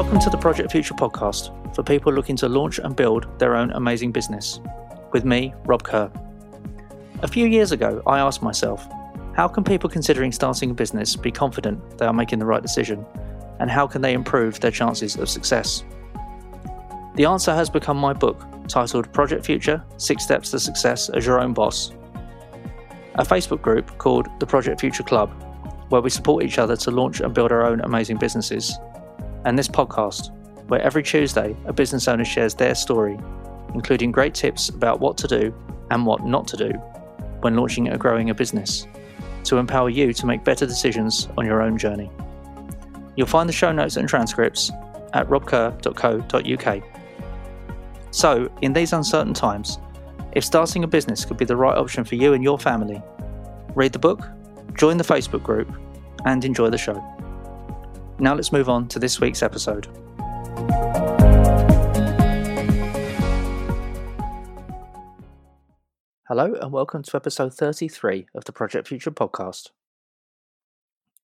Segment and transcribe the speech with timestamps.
[0.00, 3.70] Welcome to the Project Future podcast for people looking to launch and build their own
[3.72, 4.58] amazing business.
[5.12, 6.10] With me, Rob Kerr.
[7.20, 8.88] A few years ago, I asked myself,
[9.36, 13.04] how can people considering starting a business be confident they are making the right decision?
[13.58, 15.84] And how can they improve their chances of success?
[17.16, 21.38] The answer has become my book, titled Project Future Six Steps to Success as Your
[21.38, 21.92] Own Boss.
[23.16, 25.30] A Facebook group called the Project Future Club,
[25.90, 28.78] where we support each other to launch and build our own amazing businesses
[29.44, 30.30] and this podcast,
[30.68, 33.18] where every Tuesday a business owner shares their story,
[33.74, 35.54] including great tips about what to do
[35.90, 36.70] and what not to do
[37.40, 38.86] when launching or growing a business,
[39.44, 42.10] to empower you to make better decisions on your own journey.
[43.16, 44.70] You'll find the show notes and transcripts
[45.12, 46.82] at robkerr.co.uk.
[48.12, 49.78] So, in these uncertain times,
[50.32, 53.02] if starting a business could be the right option for you and your family,
[53.74, 54.28] read the book,
[54.74, 55.72] join the Facebook group,
[56.24, 57.02] and enjoy the show.
[58.20, 59.86] Now let's move on to this week's episode.
[66.28, 69.70] Hello, and welcome to episode 33 of the Project Future podcast.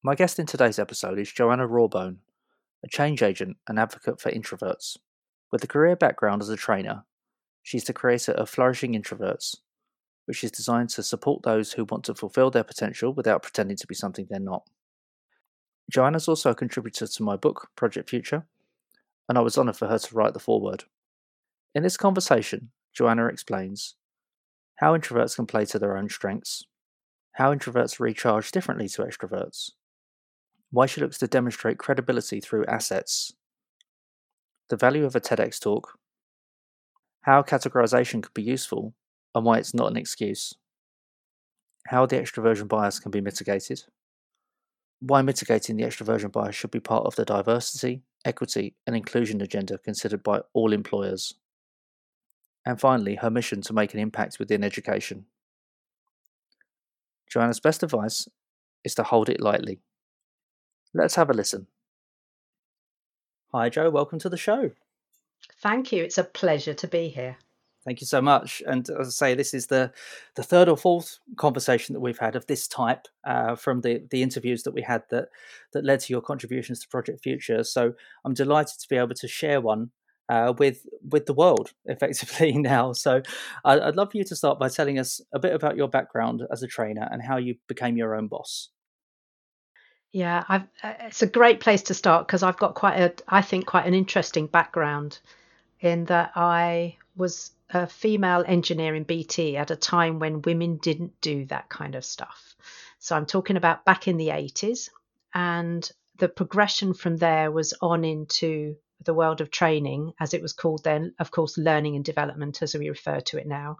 [0.02, 2.16] My guest in today's episode is Joanna Rawbone,
[2.82, 4.96] a change agent and advocate for introverts.
[5.52, 7.04] With a career background as a trainer,
[7.62, 9.56] she's the creator of Flourishing Introverts,
[10.24, 13.86] which is designed to support those who want to fulfill their potential without pretending to
[13.86, 14.62] be something they're not.
[15.90, 18.44] Joanna's also a contributor to my book, Project Future,
[19.28, 20.84] and I was honoured for her to write the foreword.
[21.74, 23.94] In this conversation, Joanna explains
[24.76, 26.64] how introverts can play to their own strengths,
[27.32, 29.72] how introverts recharge differently to extroverts,
[30.70, 33.32] why she looks to demonstrate credibility through assets,
[34.68, 35.98] the value of a TEDx talk,
[37.22, 38.94] how categorization could be useful
[39.34, 40.54] and why it's not an excuse,
[41.86, 43.84] how the extroversion bias can be mitigated,
[45.00, 49.78] why mitigating the extroversion bias should be part of the diversity, equity, and inclusion agenda
[49.78, 51.34] considered by all employers.
[52.64, 55.26] And finally, her mission to make an impact within education.
[57.28, 58.28] Joanna's best advice
[58.84, 59.80] is to hold it lightly.
[60.94, 61.66] Let's have a listen.
[63.52, 63.90] Hi, Joe.
[63.90, 64.70] Welcome to the show.
[65.62, 66.02] Thank you.
[66.04, 67.36] It's a pleasure to be here.
[67.86, 68.64] Thank you so much.
[68.66, 69.92] And as I say, this is the
[70.34, 74.24] the third or fourth conversation that we've had of this type uh, from the the
[74.24, 75.28] interviews that we had that
[75.72, 77.62] that led to your contributions to Project Future.
[77.62, 77.92] So
[78.24, 79.92] I'm delighted to be able to share one
[80.28, 82.92] uh, with with the world effectively now.
[82.92, 83.22] So
[83.64, 86.42] I'd, I'd love for you to start by telling us a bit about your background
[86.50, 88.70] as a trainer and how you became your own boss.
[90.10, 93.66] Yeah, uh, it's a great place to start because I've got quite a, I think,
[93.66, 95.20] quite an interesting background
[95.80, 101.20] in that I was a female engineer in BT at a time when women didn't
[101.20, 102.54] do that kind of stuff.
[102.98, 104.88] So I'm talking about back in the 80s.
[105.34, 110.52] And the progression from there was on into the world of training, as it was
[110.52, 113.76] called then, of course, learning and development, as we refer to it now,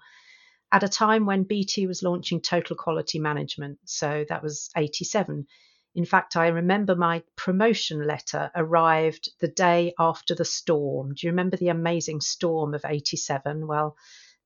[0.71, 3.79] at a time when BT was launching total quality management.
[3.85, 5.47] So that was 87.
[5.97, 11.15] In fact, I remember my promotion letter arrived the day after the storm.
[11.15, 13.67] Do you remember the amazing storm of 87?
[13.67, 13.97] Well,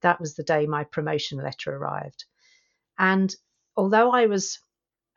[0.01, 2.25] that was the day my promotion letter arrived.
[2.97, 3.35] And
[3.77, 4.61] although I was,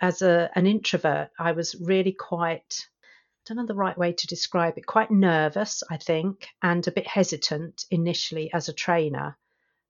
[0.02, 4.26] as a, an introvert, I was really quite, I don't know the right way to
[4.26, 9.38] describe it, quite nervous, I think, and a bit hesitant initially as a trainer.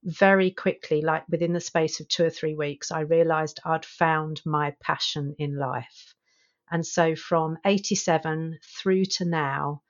[0.03, 4.41] Very quickly, like within the space of two or three weeks, I realized I'd found
[4.45, 6.12] my passion in life.
[6.73, 9.83] And so from 87 through to now,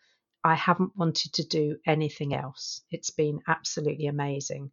[0.44, 2.82] I haven't wanted to do anything else.
[2.92, 4.70] It's been absolutely amazing.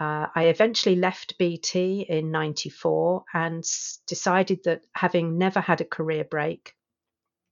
[0.00, 3.62] Uh, I eventually left BT in 94 and
[4.06, 6.74] decided that having never had a career break,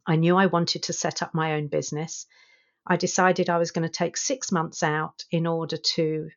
[0.07, 2.25] I knew I wanted to set up my own business.
[2.87, 6.31] I decided I was going to take six months out in order to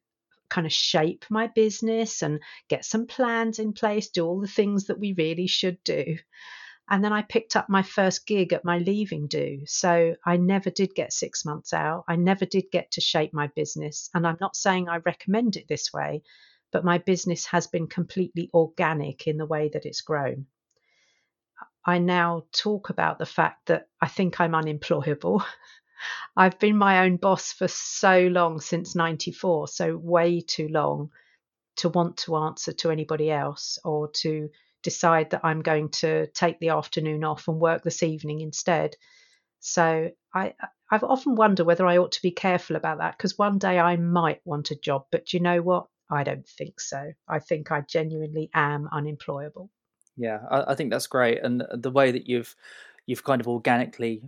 [0.49, 4.87] kind of shape my business and get some plans in place, do all the things
[4.87, 6.18] that we really should do.
[6.89, 9.61] And then I picked up my first gig at my leaving do.
[9.65, 12.05] So I never did get six months out.
[12.07, 14.09] I never did get to shape my business.
[14.13, 16.21] And I'm not saying I recommend it this way,
[16.71, 20.45] but my business has been completely organic in the way that it's grown.
[21.83, 25.43] I now talk about the fact that I think I'm unemployable.
[26.37, 31.09] I've been my own boss for so long since 94, so way too long
[31.77, 34.49] to want to answer to anybody else or to
[34.85, 38.95] decide that I'm going to take the afternoon off and work this evening instead.
[39.59, 40.53] So I
[40.91, 43.97] I've often wondered whether I ought to be careful about that because one day I
[43.97, 45.87] might want a job, but you know what?
[46.11, 47.13] I don't think so.
[47.27, 49.71] I think I genuinely am unemployable.
[50.15, 52.55] Yeah, I, I think that's great, and the way that you've
[53.07, 54.21] you've kind of organically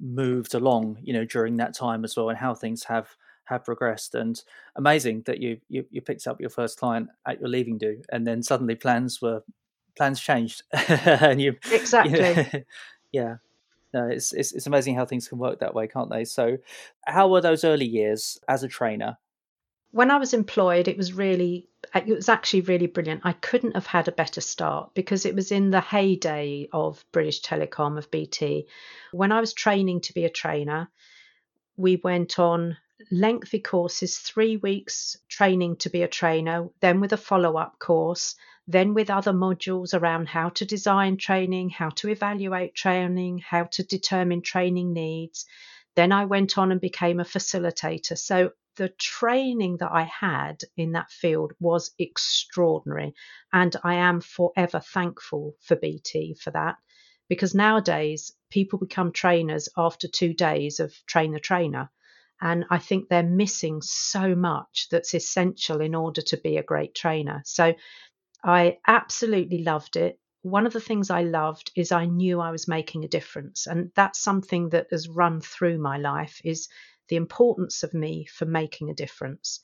[0.00, 3.14] moved along, you know, during that time as well, and how things have
[3.44, 4.14] have progressed.
[4.14, 4.42] And
[4.76, 8.26] amazing that you you, you picked up your first client at your leaving do, and
[8.26, 9.42] then suddenly plans were
[9.96, 12.44] plans changed, and you exactly, you know,
[13.12, 13.36] yeah.
[13.92, 16.24] No, it's, it's it's amazing how things can work that way, can't they?
[16.24, 16.58] So,
[17.06, 19.18] how were those early years as a trainer?
[19.90, 23.22] When I was employed, it was really uh, it was actually really brilliant.
[23.24, 27.42] I couldn't have had a better start because it was in the heyday of British
[27.42, 28.68] Telecom of BT.
[29.12, 30.88] When I was training to be a trainer,
[31.76, 32.76] we went on
[33.10, 38.36] lengthy courses, three weeks training to be a trainer, then with a follow up course,
[38.66, 43.82] then with other modules around how to design training, how to evaluate training, how to
[43.82, 45.46] determine training needs.
[45.96, 48.16] Then I went on and became a facilitator.
[48.16, 53.14] So the training that I had in that field was extraordinary.
[53.52, 56.76] And I am forever thankful for BT for that.
[57.28, 61.90] Because nowadays, people become trainers after two days of train the trainer.
[62.40, 66.94] And I think they're missing so much that's essential in order to be a great
[66.94, 67.42] trainer.
[67.44, 67.74] So
[68.42, 70.18] I absolutely loved it.
[70.42, 73.66] One of the things I loved is I knew I was making a difference.
[73.66, 76.68] And that's something that has run through my life is
[77.08, 79.60] the importance of me for making a difference.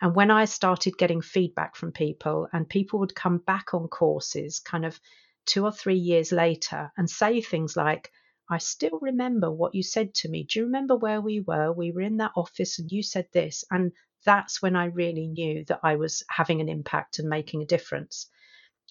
[0.00, 4.60] And when I started getting feedback from people, and people would come back on courses
[4.60, 5.00] kind of
[5.46, 8.10] two or three years later and say things like,
[8.48, 10.44] I still remember what you said to me.
[10.44, 11.72] Do you remember where we were?
[11.72, 13.64] We were in that office and you said this.
[13.70, 13.92] And
[14.26, 18.28] that's when I really knew that I was having an impact and making a difference.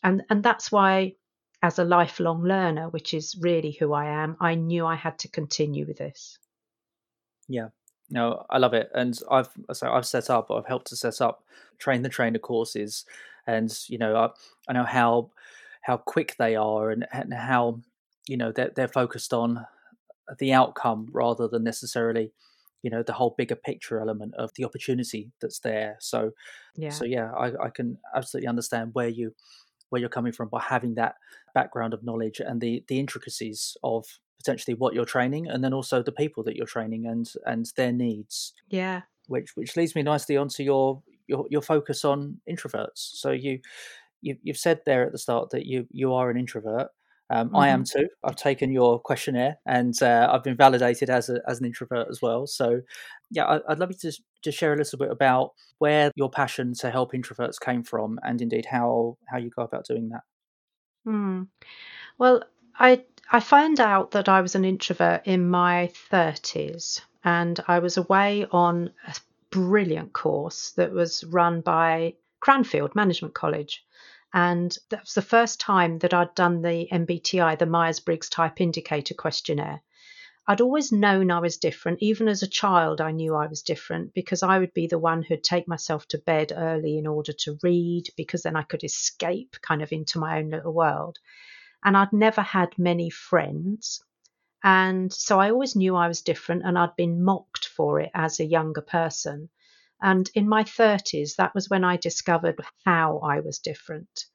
[0.01, 1.13] And, and that's why,
[1.61, 5.27] as a lifelong learner, which is really who I am, I knew I had to
[5.27, 6.39] continue with this.
[7.47, 7.69] Yeah,
[8.09, 11.43] no, I love it, and I've so I've set up, I've helped to set up
[11.77, 13.05] train the trainer courses,
[13.47, 14.29] and you know I,
[14.69, 15.31] I know how
[15.81, 17.81] how quick they are, and, and how
[18.27, 19.65] you know they're they're focused on
[20.39, 22.31] the outcome rather than necessarily
[22.85, 25.97] you know the whole bigger picture element of the opportunity that's there.
[25.99, 26.29] So
[26.75, 26.91] yeah.
[26.91, 29.33] so yeah I, I can absolutely understand where you
[29.89, 31.15] where you're coming from by having that
[31.55, 34.05] background of knowledge and the the intricacies of
[34.37, 37.91] potentially what you're training and then also the people that you're training and and their
[37.91, 38.53] needs.
[38.69, 39.01] Yeah.
[39.27, 42.99] Which which leads me nicely onto your your your focus on introverts.
[43.23, 43.61] So you,
[44.21, 46.89] you you've said there at the start that you you are an introvert
[47.29, 47.55] um, mm-hmm.
[47.55, 47.99] I am mm-hmm.
[47.99, 48.07] too.
[48.23, 52.21] I've taken your questionnaire and uh, I've been validated as a, as an introvert as
[52.21, 52.45] well.
[52.45, 52.81] So,
[53.31, 56.73] yeah, I, would love you to just share a little bit about where your passion
[56.79, 60.21] to help introverts came from, and indeed how how you go about doing that.
[61.03, 61.43] Hmm.
[62.17, 62.43] Well,
[62.77, 67.97] I I found out that I was an introvert in my thirties, and I was
[67.97, 69.15] away on a
[69.49, 73.84] brilliant course that was run by Cranfield Management College
[74.35, 78.59] and that was the first time that I'd done the MBTI, the Myers Briggs Type
[78.59, 79.81] Indicator questionnaire.
[80.45, 81.99] I'd always known I was different.
[82.01, 85.23] Even as a child, I knew I was different because I would be the one
[85.23, 89.55] who'd take myself to bed early in order to read, because then I could escape
[89.61, 91.17] kind of into my own little world.
[91.85, 94.03] And I'd never had many friends.
[94.65, 98.41] And so I always knew I was different, and I'd been mocked for it as
[98.41, 99.49] a younger person.
[100.05, 104.25] And in my 30s, that was when I discovered how I was different.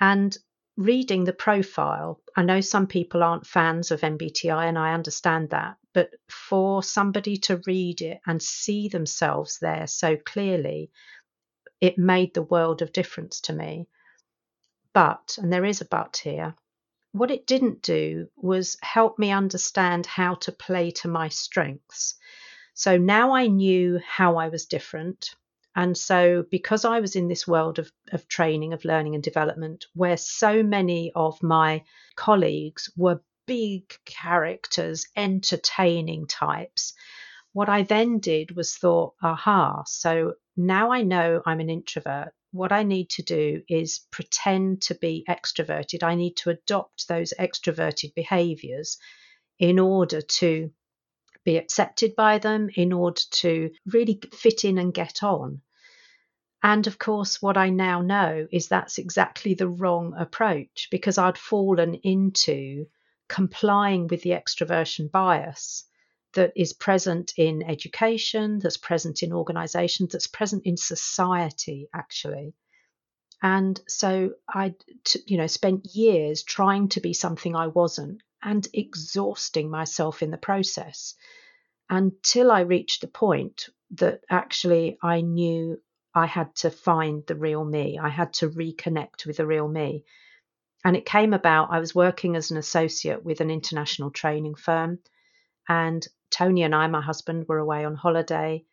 [0.00, 0.34] And
[0.78, 5.76] reading the profile, I know some people aren't fans of MBTI, and I understand that.
[5.92, 10.90] But for somebody to read it and see themselves there so clearly,
[11.82, 13.88] it made the world of difference to me.
[14.94, 16.54] But, and there is a but here,
[17.12, 22.14] what it didn't do was help me understand how to play to my strengths.
[22.78, 25.34] So now I knew how I was different.
[25.74, 29.86] And so, because I was in this world of, of training, of learning and development,
[29.94, 31.82] where so many of my
[32.14, 36.94] colleagues were big characters, entertaining types,
[37.52, 42.32] what I then did was thought, aha, so now I know I'm an introvert.
[42.52, 46.04] What I need to do is pretend to be extroverted.
[46.04, 48.98] I need to adopt those extroverted behaviors
[49.58, 50.70] in order to
[51.48, 55.62] be accepted by them in order to really fit in and get on.
[56.62, 61.38] And of course, what I now know is that's exactly the wrong approach because I'd
[61.38, 62.84] fallen into
[63.28, 65.84] complying with the extroversion bias
[66.34, 72.52] that is present in education, that's present in organizations, that's present in society, actually.
[73.40, 74.74] And so I,
[75.26, 80.38] you know, spent years trying to be something I wasn't and exhausting myself in the
[80.38, 81.14] process
[81.90, 85.80] until I reached the point that actually I knew
[86.14, 87.98] I had to find the real me.
[87.98, 90.04] I had to reconnect with the real me.
[90.84, 95.00] And it came about, I was working as an associate with an international training firm.
[95.68, 98.64] And Tony and I, my husband, were away on holiday.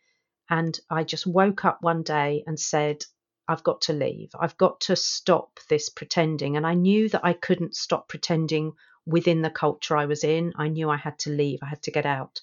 [0.50, 3.05] And I just woke up one day and said,
[3.48, 4.29] I've got to leave.
[4.39, 6.57] I've got to stop this pretending.
[6.57, 8.74] And I knew that I couldn't stop pretending
[9.05, 10.53] within the culture I was in.
[10.55, 12.41] I knew I had to leave, I had to get out.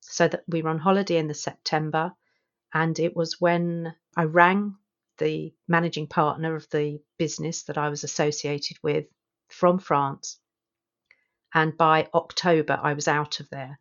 [0.00, 2.12] So that we were on holiday in the September.
[2.72, 4.76] And it was when I rang
[5.18, 9.06] the managing partner of the business that I was associated with
[9.48, 10.38] from France.
[11.54, 13.78] And by October, I was out of there.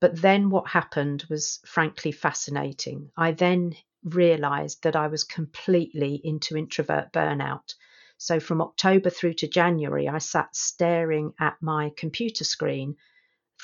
[0.00, 3.10] But then what happened was frankly fascinating.
[3.16, 7.74] I then realized that I was completely into introvert burnout.
[8.18, 12.96] So from October through to January, I sat staring at my computer screen,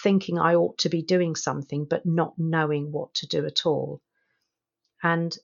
[0.02, 4.02] thinking I ought to be doing something, but not knowing what to do at all.
[5.02, 5.36] And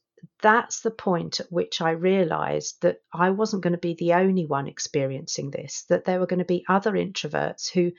[0.42, 4.46] that's the point at which I realized that I wasn't going to be the only
[4.46, 7.92] one experiencing this, that there were going to be other introverts who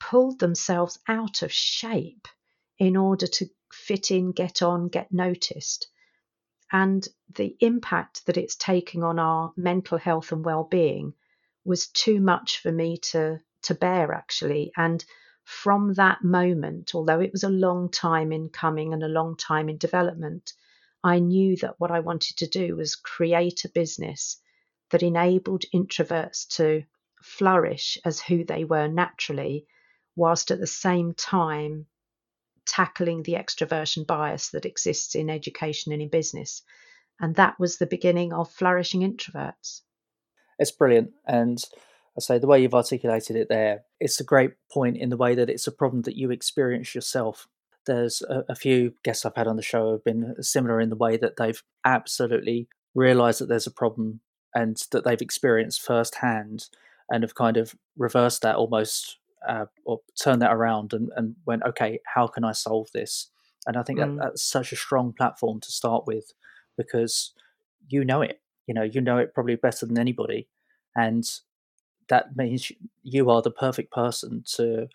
[0.00, 2.28] pulled themselves out of shape
[2.78, 5.88] in order to fit in, get on, get noticed.
[6.70, 11.14] And the impact that it's taking on our mental health and well-being
[11.64, 14.72] was too much for me to to bear actually.
[14.76, 15.04] And
[15.44, 19.68] from that moment although it was a long time in coming and a long time
[19.68, 20.52] in development
[21.02, 24.40] I knew that what I wanted to do was create a business
[24.90, 26.84] that enabled introverts to
[27.22, 29.66] flourish as who they were naturally,
[30.16, 31.86] whilst at the same time
[32.68, 36.62] tackling the extroversion bias that exists in education and in business.
[37.20, 39.80] And that was the beginning of Flourishing Introverts.
[40.58, 41.10] It's brilliant.
[41.26, 41.58] And
[42.16, 45.34] I say the way you've articulated it there, it's a great point in the way
[45.34, 47.48] that it's a problem that you experience yourself
[47.88, 50.96] there's a, a, few guests I've had on the show have been similar in the
[50.96, 54.20] way that they've absolutely realized that there's a problem
[54.54, 56.66] and that they've experienced firsthand
[57.10, 61.62] and have kind of reversed that almost uh, or turned that around and, and went,
[61.64, 63.30] okay, how can I solve this?
[63.66, 64.16] And I think mm.
[64.16, 66.32] that that's such a strong platform to start with
[66.76, 67.32] because
[67.88, 70.48] you know it, you know, you know it probably better than anybody.
[70.96, 71.28] And
[72.08, 74.88] that means you are the perfect person to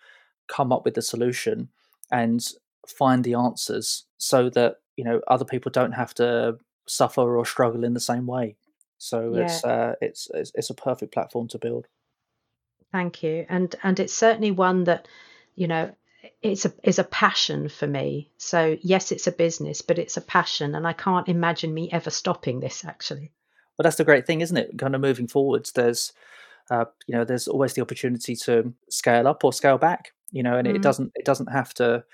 [0.48, 1.68] come up with the solution
[2.10, 2.46] and
[2.86, 7.82] find the answers so that you know other people don't have to suffer or struggle
[7.82, 8.56] in the same way
[8.98, 9.44] so yeah.
[9.44, 11.86] it's, uh, it's it's it's a perfect platform to build
[12.94, 13.44] thank you.
[13.48, 15.08] And and it's certainly one that
[15.56, 15.92] you know
[16.42, 18.30] it's a is a passion for me.
[18.38, 22.10] So yes it's a business but it's a passion and i can't imagine me ever
[22.10, 23.32] stopping this actually.
[23.76, 24.78] Well that's the great thing isn't it?
[24.78, 26.12] Kind of moving forwards there's
[26.70, 30.56] uh, you know there's always the opportunity to scale up or scale back you know
[30.56, 30.76] and mm.
[30.76, 32.04] it doesn't it doesn't have to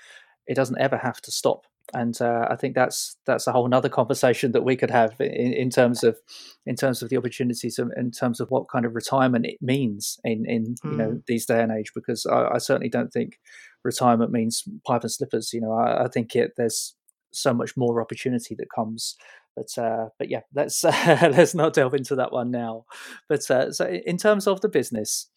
[0.47, 3.89] it doesn't ever have to stop and uh, I think that's that's a whole other
[3.89, 6.17] conversation that we could have in, in terms of
[6.65, 10.19] in terms of the opportunities and in terms of what kind of retirement it means
[10.23, 10.91] in in mm.
[10.91, 11.25] you know mm.
[11.27, 13.39] these day and age because I, I, certainly don't think
[13.83, 16.95] retirement means pipe and slippers you know I, I think it there's
[17.33, 19.15] so much more opportunity that comes
[19.55, 22.85] but uh, but yeah let's uh, let's not delve into that one now
[23.27, 25.27] but uh, so in terms of the business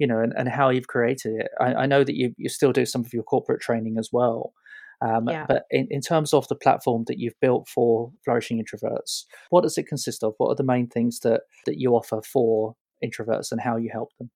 [0.00, 1.50] you know, and, and how you've created it.
[1.60, 4.54] I, I know that you, you still do some of your corporate training as well.
[5.02, 5.46] Um, yeah.
[5.48, 9.78] But in, in terms of the platform that you've built for flourishing introverts, what does
[9.78, 10.34] it consist of?
[10.36, 14.10] What are the main things that, that you offer for introverts and how you help
[14.18, 14.30] them?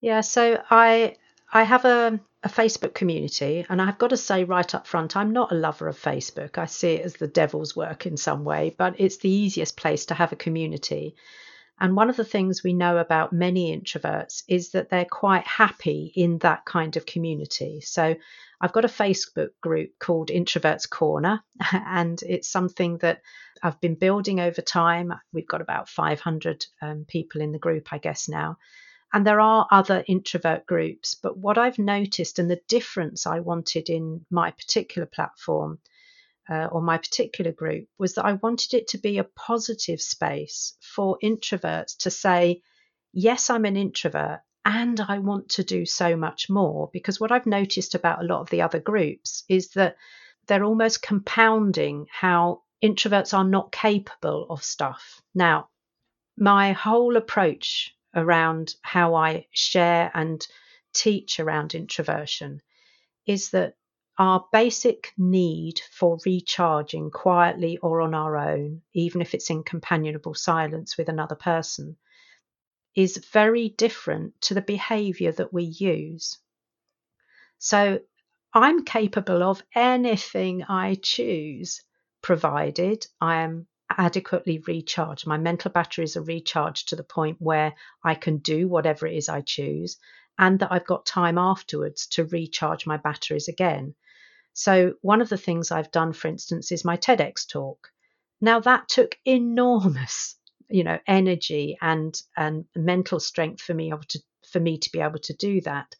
[0.00, 1.16] Yeah, so I
[1.52, 5.32] I have a, a Facebook community, and I've got to say right up front, I'm
[5.32, 6.58] not a lover of Facebook.
[6.58, 10.06] I see it as the devil's work in some way, but it's the easiest place
[10.06, 11.16] to have a community.
[11.80, 16.12] And one of the things we know about many introverts is that they're quite happy
[16.14, 17.80] in that kind of community.
[17.80, 18.16] So
[18.60, 23.22] I've got a Facebook group called Introverts Corner, and it's something that
[23.62, 25.14] I've been building over time.
[25.32, 28.58] We've got about 500 um, people in the group, I guess, now.
[29.12, 33.88] And there are other introvert groups, but what I've noticed and the difference I wanted
[33.88, 35.78] in my particular platform
[36.50, 40.76] uh, or my particular group was that I wanted it to be a positive space
[40.80, 42.62] for introverts to say,
[43.12, 46.90] yes, I'm an introvert and I want to do so much more.
[46.92, 49.96] Because what I've noticed about a lot of the other groups is that
[50.46, 55.22] they're almost compounding how introverts are not capable of stuff.
[55.34, 55.68] Now,
[56.36, 60.44] my whole approach around how I share and
[60.92, 62.60] teach around introversion
[63.26, 63.74] is that
[64.18, 70.34] our basic need for recharging quietly or on our own, even if it's in companionable
[70.34, 71.96] silence with another person,
[72.94, 76.38] is very different to the behavior that we use.
[77.58, 78.00] So
[78.52, 81.82] I'm capable of anything I choose,
[82.20, 85.26] provided I am adequately recharged.
[85.26, 87.74] My mental batteries are recharged to the point where
[88.04, 89.98] I can do whatever it is I choose
[90.40, 93.94] and that I've got time afterwards to recharge my batteries again.
[94.54, 97.88] So, one of the things I've done, for instance, is my TEDx talk.
[98.40, 100.36] Now, that took enormous,
[100.68, 105.20] you know, energy and and mental strength for me to for me to be able
[105.20, 105.94] to do that.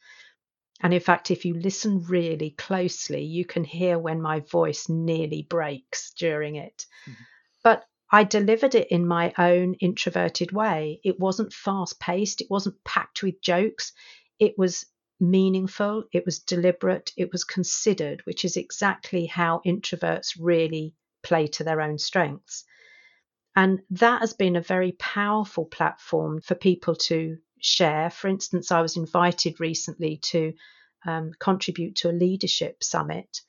[0.82, 5.42] And in fact, if you listen really closely, you can hear when my voice nearly
[5.42, 6.87] breaks during it.
[7.06, 7.23] Mm-hmm.
[7.62, 11.00] But I delivered it in my own introverted way.
[11.04, 13.92] It wasn't fast paced, it wasn't packed with jokes.
[14.40, 14.87] It was
[15.20, 21.64] meaningful, it was deliberate, it was considered, which is exactly how introverts really play to
[21.64, 22.64] their own strengths.
[23.54, 28.09] And that has been a very powerful platform for people to share.
[28.09, 30.54] For instance, I was invited recently to
[31.04, 33.42] um, contribute to a leadership summit,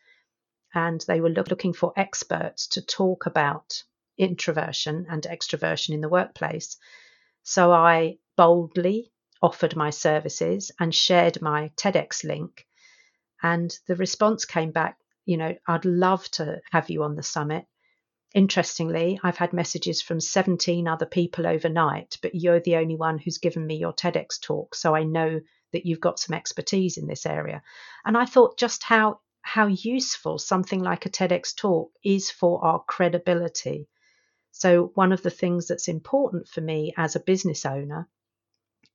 [0.73, 3.83] and they were look, looking for experts to talk about
[4.17, 6.77] introversion and extroversion in the workplace.
[7.43, 12.65] So I boldly offered my services and shared my TEDx link.
[13.41, 17.65] And the response came back, you know, I'd love to have you on the summit.
[18.33, 23.39] Interestingly, I've had messages from 17 other people overnight, but you're the only one who's
[23.39, 24.75] given me your TEDx talk.
[24.75, 25.41] So I know
[25.73, 27.61] that you've got some expertise in this area.
[28.05, 32.83] And I thought just how how useful something like a TEDx talk is for our
[32.83, 33.87] credibility.
[34.51, 38.07] So one of the things that's important for me as a business owner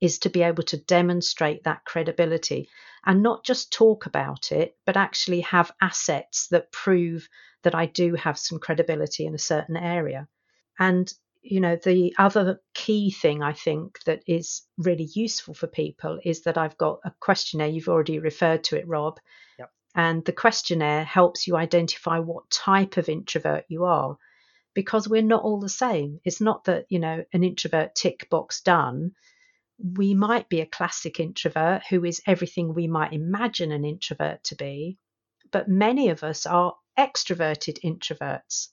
[0.00, 2.68] is to be able to demonstrate that credibility
[3.04, 7.28] and not just talk about it, but actually have assets that prove
[7.62, 10.28] that I do have some credibility in a certain area.
[10.78, 11.12] And,
[11.42, 16.42] you know, the other key thing I think that is really useful for people is
[16.42, 17.68] that I've got a questionnaire.
[17.68, 19.18] You've already referred to it, Rob.
[19.58, 19.70] Yep.
[19.94, 24.18] And the questionnaire helps you identify what type of introvert you are
[24.74, 26.20] because we're not all the same.
[26.22, 29.12] It's not that, you know, an introvert tick box done.
[29.78, 34.54] We might be a classic introvert who is everything we might imagine an introvert to
[34.54, 34.98] be,
[35.50, 38.68] but many of us are extroverted introverts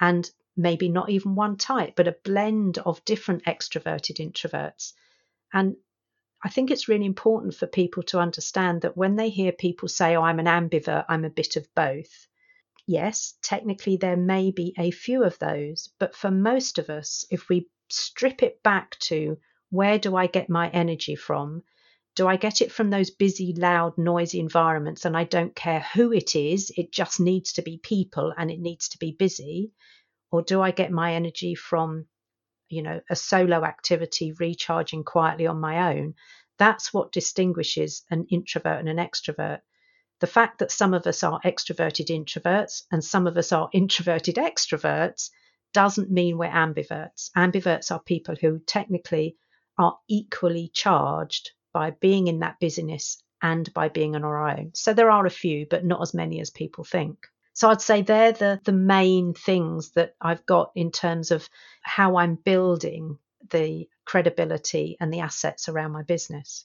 [0.00, 4.92] and maybe not even one type, but a blend of different extroverted introverts.
[5.52, 5.76] And
[6.42, 10.16] I think it's really important for people to understand that when they hear people say,
[10.16, 12.26] Oh, I'm an ambivert, I'm a bit of both.
[12.86, 17.48] Yes, technically there may be a few of those, but for most of us, if
[17.48, 19.38] we strip it back to
[19.72, 21.62] where do I get my energy from,
[22.14, 26.12] do I get it from those busy, loud, noisy environments and I don't care who
[26.12, 29.72] it is, it just needs to be people and it needs to be busy?
[30.30, 32.04] Or do I get my energy from,
[32.68, 36.16] you know, a solo activity, recharging quietly on my own?
[36.58, 39.60] That's what distinguishes an introvert and an extrovert.
[40.20, 44.34] The fact that some of us are extroverted introverts and some of us are introverted
[44.34, 45.30] extroverts
[45.72, 47.30] doesn't mean we're ambiverts.
[47.34, 49.38] Ambiverts are people who technically
[49.78, 54.70] are equally charged by being in that business and by being on our own.
[54.74, 57.26] So there are a few, but not as many as people think.
[57.54, 61.48] So I'd say they're the, the main things that I've got in terms of
[61.82, 63.18] how I'm building
[63.50, 66.64] the credibility and the assets around my business.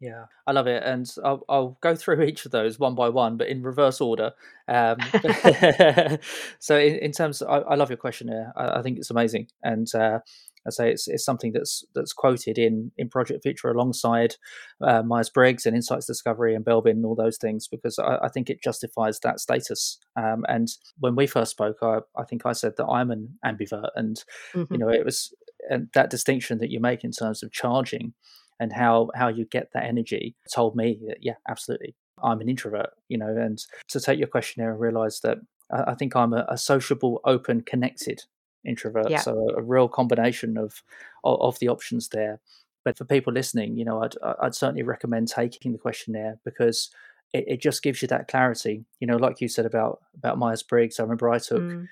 [0.00, 3.38] Yeah, I love it, and I'll, I'll go through each of those one by one,
[3.38, 4.32] but in reverse order.
[4.68, 4.98] Um,
[6.58, 8.52] so, in, in terms, of, I, I, love your question here.
[8.54, 10.18] I, I, think it's amazing, and uh,
[10.66, 14.36] I say it's, it's something that's that's quoted in in Project Future alongside
[14.82, 18.28] uh, Myers Briggs and Insights Discovery and Belbin and all those things because I, I
[18.28, 19.98] think it justifies that status.
[20.16, 23.90] Um, and when we first spoke, I, I think I said that I'm an ambivert,
[23.94, 24.22] and
[24.54, 24.72] mm-hmm.
[24.72, 25.34] you know it was
[25.68, 28.12] and that distinction that you make in terms of charging
[28.60, 32.90] and how how you get that energy told me that yeah absolutely i'm an introvert
[33.08, 35.38] you know and to take your questionnaire and realize that
[35.72, 38.22] i, I think i'm a, a, sociable open connected
[38.64, 39.10] introvert.
[39.10, 39.20] Yeah.
[39.20, 40.82] So a, real combination of,
[41.22, 42.40] of, of the options there.
[42.84, 46.90] But for people listening, you know, I'd I'd certainly recommend taking the questionnaire because
[47.32, 48.84] it, it just gives you that clarity.
[49.00, 51.00] You know, like you said about about Myers Briggs.
[51.00, 51.86] I remember I took mm.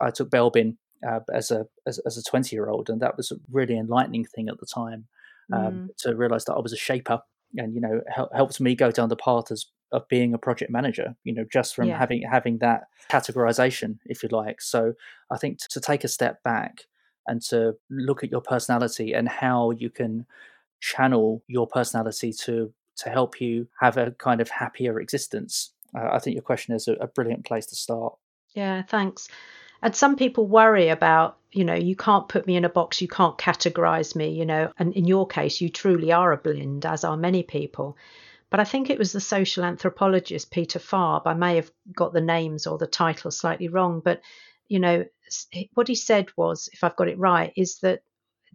[0.00, 0.76] I took Belbin
[1.06, 4.24] uh, as a as, as a twenty year old, and that was a really enlightening
[4.24, 5.06] thing at the time
[5.52, 5.96] um, mm.
[5.98, 7.20] to realize that I was a shaper,
[7.56, 10.70] and you know, hel- helped me go down the path as of being a project
[10.70, 11.98] manager you know just from yeah.
[11.98, 14.60] having having that categorization if you like.
[14.60, 14.94] So
[15.30, 16.82] i think to take a step back
[17.26, 20.26] and to look at your personality and how you can
[20.80, 26.18] channel your personality to to help you have a kind of happier existence uh, i
[26.18, 28.14] think your question is a, a brilliant place to start.
[28.54, 29.28] Yeah thanks.
[29.80, 33.08] And some people worry about you know you can't put me in a box you
[33.08, 34.72] can't categorize me you know?
[34.78, 37.96] And in your case you truly are a blend as are many people
[38.50, 41.22] but I think it was the social anthropologist Peter Farb.
[41.26, 44.20] I may have got the names or the title slightly wrong, but
[44.68, 45.04] you know
[45.74, 48.02] what he said was, if I've got it right, is that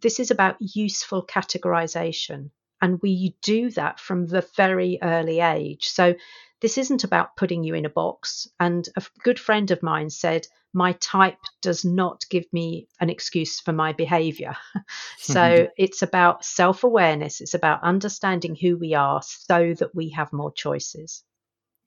[0.02, 2.50] this is about useful categorization.
[2.82, 5.88] And we do that from the very early age.
[5.88, 6.16] So
[6.63, 8.47] this isn't about putting you in a box.
[8.58, 13.60] And a good friend of mine said, My type does not give me an excuse
[13.60, 14.56] for my behavior.
[15.19, 15.65] so mm-hmm.
[15.78, 20.54] it's about self awareness, it's about understanding who we are so that we have more
[20.54, 21.23] choices.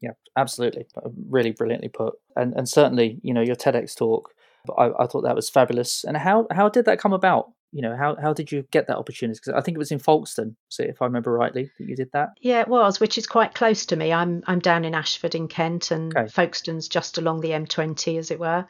[0.02, 0.84] Yeah, absolutely.
[1.26, 2.14] Really brilliantly put.
[2.36, 4.34] And and certainly, you know, your TEDx talk,
[4.76, 6.04] I, I thought that was fabulous.
[6.04, 7.46] And how how did that come about?
[7.76, 9.38] You know, how how did you get that opportunity?
[9.38, 12.10] Because I think it was in Folkestone, so if I remember rightly, that you did
[12.12, 12.30] that.
[12.40, 14.14] Yeah, it was, which is quite close to me.
[14.14, 16.26] I'm I'm down in Ashford in Kent, and okay.
[16.26, 18.66] Folkestone's just along the M20, as it were.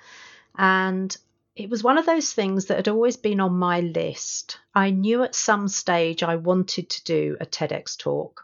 [0.58, 1.16] And
[1.54, 4.58] it was one of those things that had always been on my list.
[4.74, 8.42] I knew at some stage I wanted to do a TEDx talk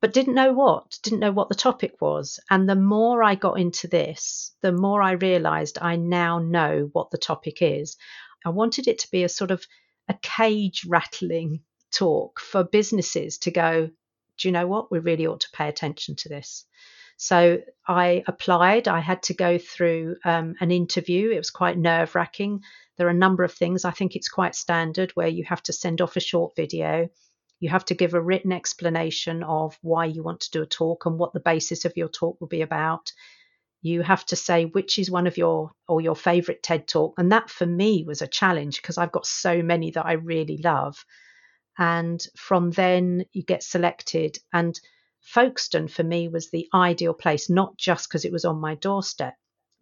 [0.00, 2.38] but didn't know what, didn't know what the topic was.
[2.48, 7.10] And the more I got into this, the more I realized I now know what
[7.10, 7.96] the topic is.
[8.44, 9.66] I wanted it to be a sort of
[10.08, 11.60] a cage rattling
[11.92, 13.90] talk for businesses to go,
[14.38, 14.90] do you know what?
[14.90, 16.64] We really ought to pay attention to this.
[17.16, 18.86] So I applied.
[18.86, 21.30] I had to go through um, an interview.
[21.30, 22.60] It was quite nerve wracking.
[22.96, 23.84] There are a number of things.
[23.84, 27.08] I think it's quite standard where you have to send off a short video
[27.60, 31.06] you have to give a written explanation of why you want to do a talk
[31.06, 33.12] and what the basis of your talk will be about.
[33.80, 37.14] You have to say which is one of your or your favorite TED talk.
[37.18, 40.58] And that for me was a challenge because I've got so many that I really
[40.58, 41.04] love.
[41.78, 44.38] And from then you get selected.
[44.52, 44.78] And
[45.20, 49.34] Folkestone for me was the ideal place, not just because it was on my doorstep,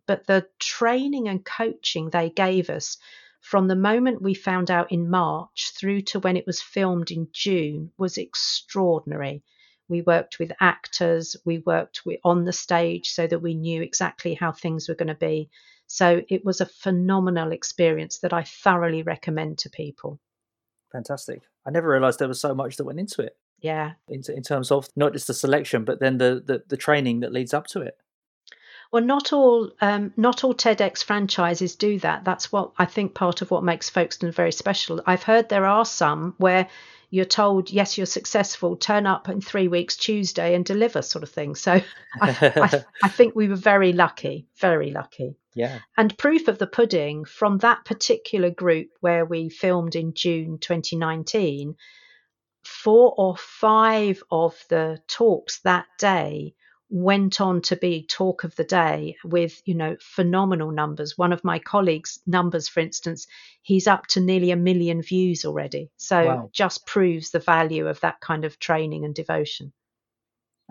[0.06, 2.98] but the training and coaching they gave us
[3.40, 7.28] from the moment we found out in March through to when it was filmed in
[7.32, 9.42] June was extraordinary.
[9.88, 14.34] We worked with actors, we worked with, on the stage so that we knew exactly
[14.34, 15.48] how things were going to be.
[15.86, 20.18] So it was a phenomenal experience that I thoroughly recommend to people.
[20.90, 21.42] Fantastic.
[21.66, 23.36] I never realized there was so much that went into it.
[23.60, 23.92] Yeah.
[24.08, 27.32] In, in terms of not just the selection, but then the, the, the training that
[27.32, 27.96] leads up to it.
[28.92, 32.24] Well, not all um, not all TEDx franchises do that.
[32.24, 35.02] That's what I think part of what makes Folkestone very special.
[35.06, 36.68] I've heard there are some where
[37.10, 41.30] you're told, yes, you're successful, turn up in three weeks Tuesday and deliver, sort of
[41.30, 41.54] thing.
[41.54, 41.82] So I,
[42.20, 45.36] I, I think we were very lucky, very lucky.
[45.54, 45.78] Yeah.
[45.96, 51.76] And proof of the pudding from that particular group where we filmed in June 2019,
[52.64, 56.54] four or five of the talks that day
[56.88, 61.18] went on to be talk of the day with you know phenomenal numbers.
[61.18, 63.26] One of my colleagues numbers for instance
[63.62, 65.90] he's up to nearly a million views already.
[65.96, 66.50] So wow.
[66.52, 69.72] just proves the value of that kind of training and devotion.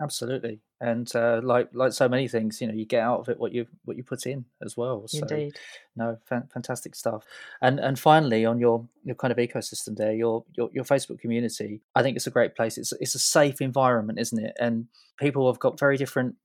[0.00, 3.38] Absolutely and uh, like like so many things you know you get out of it
[3.38, 5.06] what you what you put in as well.
[5.08, 5.56] So Indeed.
[5.96, 7.24] no fa- fantastic stuff.
[7.62, 11.80] And and finally on your your kind of ecosystem there your, your your facebook community
[11.94, 12.76] i think it's a great place.
[12.76, 14.56] It's it's a safe environment isn't it?
[14.60, 14.86] And
[15.18, 16.36] people have got very different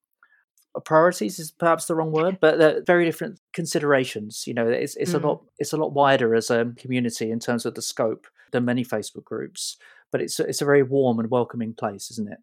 [0.75, 4.95] uh, priorities is perhaps the wrong word but they're very different considerations you know it's
[4.95, 5.21] it's mm.
[5.21, 8.63] a lot it's a lot wider as a community in terms of the scope than
[8.63, 9.77] many facebook groups.
[10.09, 12.39] But it's it's a very warm and welcoming place isn't it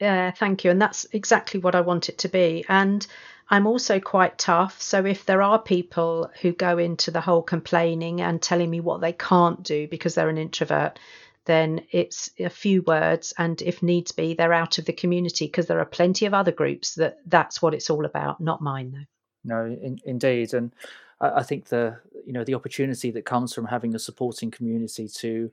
[0.00, 0.70] yeah, thank you.
[0.70, 2.64] And that's exactly what I want it to be.
[2.68, 3.06] And
[3.48, 4.80] I'm also quite tough.
[4.80, 9.00] So if there are people who go into the whole complaining and telling me what
[9.00, 10.98] they can't do because they're an introvert,
[11.44, 13.34] then it's a few words.
[13.36, 16.52] And if needs be, they're out of the community because there are plenty of other
[16.52, 19.04] groups that that's what it's all about, not mine, though.
[19.44, 20.54] No, in, indeed.
[20.54, 20.72] And
[21.20, 25.06] I, I think the, you know, the opportunity that comes from having a supporting community
[25.06, 25.50] to,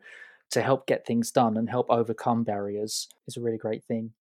[0.51, 4.13] to help get things done and help overcome barriers is a really great thing.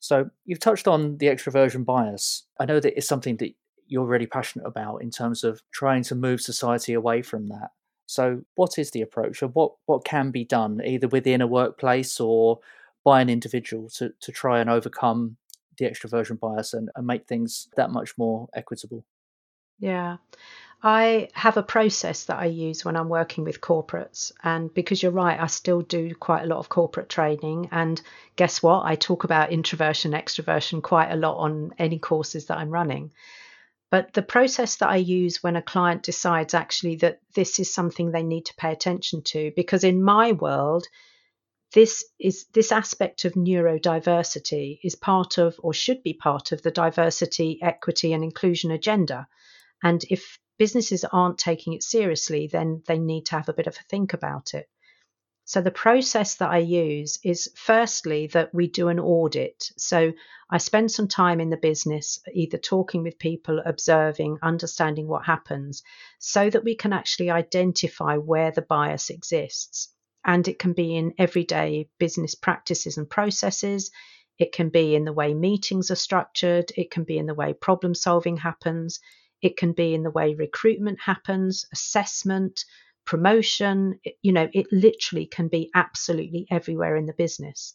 [0.00, 2.44] So you've touched on the extroversion bias.
[2.60, 3.52] I know that it's something that
[3.86, 7.70] you're really passionate about in terms of trying to move society away from that.
[8.06, 12.20] So what is the approach or what, what can be done either within a workplace
[12.20, 12.60] or
[13.04, 15.36] by an individual to, to try and overcome
[15.78, 19.04] the extroversion bias and, and make things that much more equitable?
[19.78, 20.16] Yeah.
[20.80, 24.30] I have a process that I use when I'm working with corporates.
[24.44, 27.68] And because you're right, I still do quite a lot of corporate training.
[27.72, 28.00] And
[28.36, 28.84] guess what?
[28.84, 33.10] I talk about introversion, extroversion quite a lot on any courses that I'm running.
[33.90, 38.12] But the process that I use when a client decides actually that this is something
[38.12, 40.86] they need to pay attention to, because in my world,
[41.72, 46.70] this is this aspect of neurodiversity is part of or should be part of the
[46.70, 49.26] diversity, equity, and inclusion agenda.
[49.82, 53.76] And if businesses aren't taking it seriously, then they need to have a bit of
[53.76, 54.68] a think about it.
[55.44, 59.70] So, the process that I use is firstly that we do an audit.
[59.78, 60.12] So,
[60.50, 65.82] I spend some time in the business, either talking with people, observing, understanding what happens,
[66.18, 69.90] so that we can actually identify where the bias exists.
[70.22, 73.90] And it can be in everyday business practices and processes.
[74.38, 76.72] It can be in the way meetings are structured.
[76.76, 79.00] It can be in the way problem solving happens.
[79.42, 82.64] It can be in the way recruitment happens, assessment,
[83.04, 84.00] promotion.
[84.22, 87.74] You know, it literally can be absolutely everywhere in the business.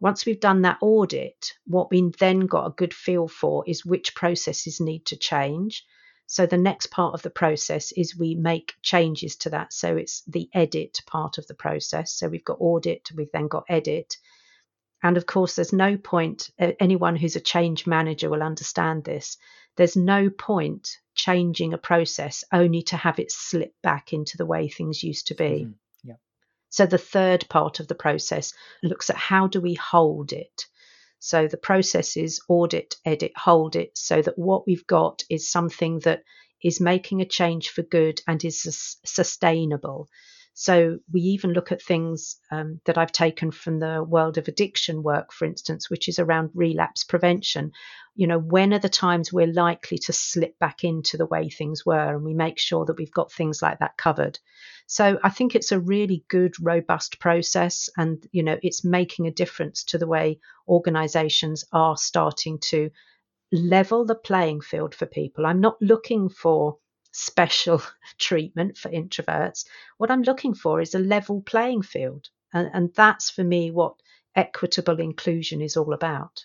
[0.00, 4.14] Once we've done that audit, what we then got a good feel for is which
[4.14, 5.84] processes need to change
[6.26, 9.72] so the next part of the process is we make changes to that.
[9.72, 12.12] So it's the edit part of the process.
[12.12, 14.16] So we've got audit, we've then got edit.
[15.02, 19.36] And of course, there's no point, anyone who's a change manager will understand this.
[19.76, 24.68] There's no point changing a process only to have it slip back into the way
[24.68, 25.66] things used to be.
[25.66, 25.74] Mhm.
[26.02, 26.16] Yeah.
[26.70, 30.66] So the third part of the process looks at how do we hold it?
[31.18, 36.00] So the process is audit, edit, hold it so that what we've got is something
[36.00, 36.22] that
[36.62, 40.08] is making a change for good and is sustainable.
[40.56, 45.02] So we even look at things um, that I've taken from the world of addiction
[45.02, 47.72] work, for instance, which is around relapse prevention.
[48.14, 51.84] You know, when are the times we're likely to slip back into the way things
[51.84, 52.14] were?
[52.14, 54.38] And we make sure that we've got things like that covered.
[54.86, 59.32] So I think it's a really good, robust process, and you know, it's making a
[59.32, 60.38] difference to the way
[60.68, 62.90] organisations are starting to
[63.50, 65.46] level the playing field for people.
[65.46, 66.78] I'm not looking for
[67.14, 67.80] special
[68.18, 69.64] treatment for introverts.
[69.98, 72.28] What I'm looking for is a level playing field.
[72.52, 73.94] And, and that's for me what
[74.36, 76.44] equitable inclusion is all about.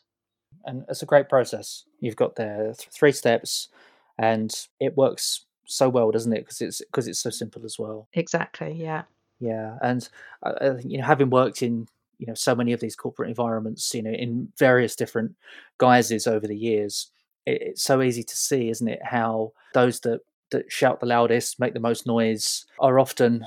[0.66, 1.86] And it's a great process.
[2.00, 3.70] You've got the th- three steps,
[4.18, 6.40] and it works so well, doesn't it?
[6.40, 8.08] Because it's because it's so simple as well.
[8.14, 8.74] Exactly.
[8.74, 9.04] Yeah.
[9.40, 10.08] Yeah, and
[10.44, 14.04] I you know, having worked in you know so many of these corporate environments, you
[14.04, 15.36] know, in various different
[15.78, 17.10] guises over the years,
[17.46, 21.60] it, it's so easy to see, isn't it, how those that that shout the loudest,
[21.60, 23.46] make the most noise, are often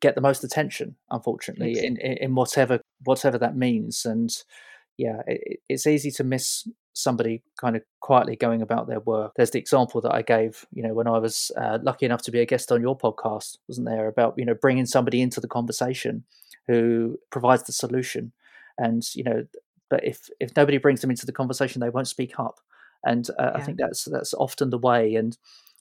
[0.00, 0.96] get the most attention.
[1.10, 4.30] Unfortunately, in, in, in whatever whatever that means, and
[4.96, 9.32] yeah, it, it's easy to miss somebody kind of quietly going about their work.
[9.36, 12.30] There's the example that I gave, you know, when I was uh, lucky enough to
[12.30, 15.48] be a guest on your podcast, wasn't there, about you know bringing somebody into the
[15.48, 16.24] conversation
[16.66, 18.32] who provides the solution,
[18.78, 19.46] and you know,
[19.88, 22.60] but if if nobody brings them into the conversation, they won't speak up,
[23.04, 23.52] and uh, yeah.
[23.54, 25.36] I think that's that's often the way, and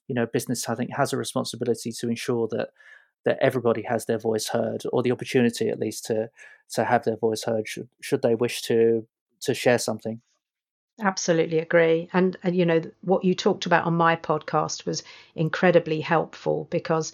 [0.09, 2.69] you know, business I think has a responsibility to ensure that
[3.25, 6.29] that everybody has their voice heard, or the opportunity at least to
[6.73, 9.07] to have their voice heard, should should they wish to
[9.41, 10.21] to share something.
[11.01, 12.09] Absolutely agree.
[12.11, 15.03] And, and you know what you talked about on my podcast was
[15.35, 17.13] incredibly helpful because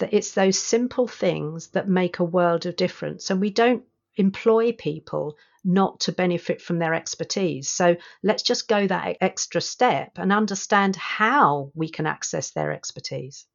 [0.00, 3.30] it's those simple things that make a world of difference.
[3.30, 3.84] And we don't
[4.16, 7.68] employ people not to benefit from their expertise.
[7.68, 13.46] So let's just go that extra step and understand how we can access their expertise.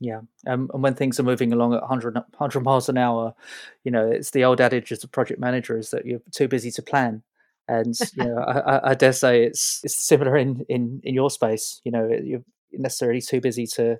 [0.00, 3.34] Yeah, um, and when things are moving along at 100, 100 miles an hour,
[3.82, 6.70] you know, it's the old adage as a project manager is that you're too busy
[6.70, 7.22] to plan.
[7.66, 11.80] And you know, I, I, dare say it's it's similar in, in, in your space.
[11.84, 13.98] You know, you're necessarily too busy to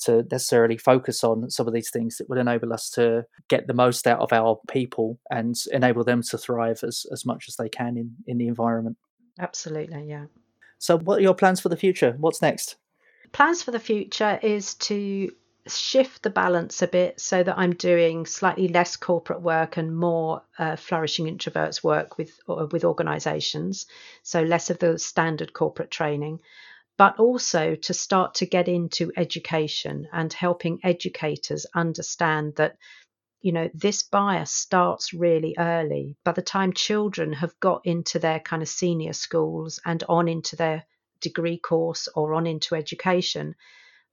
[0.00, 3.74] to necessarily focus on some of these things that would enable us to get the
[3.74, 7.68] most out of our people and enable them to thrive as, as much as they
[7.68, 8.96] can in, in the environment.
[9.38, 10.26] Absolutely, yeah.
[10.78, 12.16] So, what are your plans for the future?
[12.18, 12.76] What's next?
[13.32, 15.30] Plans for the future is to
[15.66, 20.42] shift the balance a bit so that I'm doing slightly less corporate work and more
[20.58, 23.86] uh, flourishing introverts work with uh, with organisations.
[24.22, 26.40] So less of the standard corporate training,
[27.00, 32.76] but also to start to get into education and helping educators understand that
[33.40, 38.38] you know this bias starts really early by the time children have got into their
[38.38, 40.84] kind of senior schools and on into their
[41.22, 43.54] degree course or on into education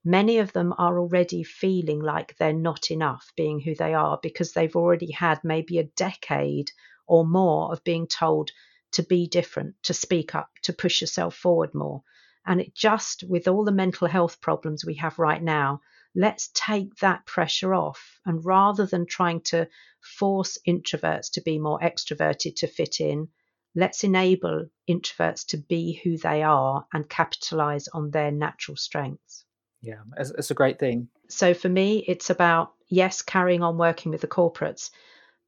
[0.02, 4.54] many of them are already feeling like they're not enough being who they are because
[4.54, 6.70] they've already had maybe a decade
[7.06, 8.50] or more of being told
[8.92, 12.02] to be different, to speak up, to push yourself forward more.
[12.48, 15.80] And it just, with all the mental health problems we have right now,
[16.14, 18.18] let's take that pressure off.
[18.24, 19.68] And rather than trying to
[20.00, 23.28] force introverts to be more extroverted to fit in,
[23.74, 29.44] let's enable introverts to be who they are and capitalize on their natural strengths.
[29.82, 31.08] Yeah, it's, it's a great thing.
[31.28, 34.90] So for me, it's about, yes, carrying on working with the corporates.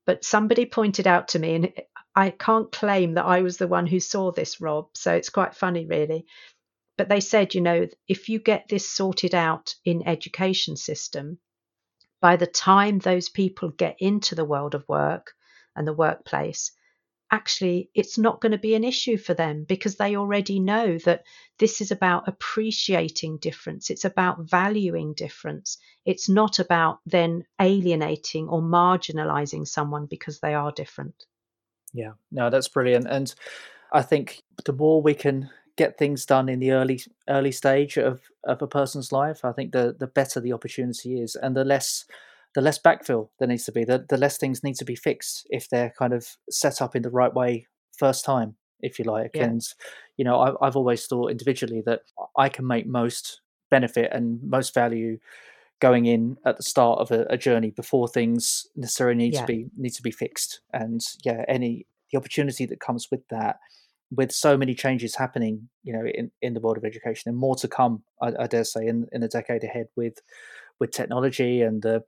[0.04, 1.72] But somebody pointed out to me, and
[2.14, 4.88] I can't claim that I was the one who saw this, Rob.
[4.94, 6.26] So it's quite funny, really.
[7.00, 11.38] But they said, you know, if you get this sorted out in education system,
[12.20, 15.32] by the time those people get into the world of work
[15.74, 16.72] and the workplace,
[17.30, 21.22] actually it's not going to be an issue for them because they already know that
[21.58, 23.88] this is about appreciating difference.
[23.88, 25.78] It's about valuing difference.
[26.04, 31.24] It's not about then alienating or marginalizing someone because they are different.
[31.94, 33.06] Yeah, no, that's brilliant.
[33.08, 33.34] And
[33.90, 38.22] I think the more we can get things done in the early early stage of,
[38.44, 42.04] of a person's life, I think the the better the opportunity is and the less
[42.54, 45.46] the less backfill there needs to be, the, the less things need to be fixed
[45.50, 49.32] if they're kind of set up in the right way first time, if you like.
[49.34, 49.44] Yeah.
[49.44, 49.62] And,
[50.16, 52.00] you know, I, I've always thought individually that
[52.36, 55.18] I can make most benefit and most value
[55.80, 59.40] going in at the start of a, a journey before things necessarily need yeah.
[59.40, 60.60] to be need to be fixed.
[60.72, 63.60] And yeah, any the opportunity that comes with that,
[64.10, 67.54] with so many changes happening, you know, in, in the world of education and more
[67.56, 70.18] to come, I, I dare say, in, in the decade ahead with
[70.78, 72.02] with technology and the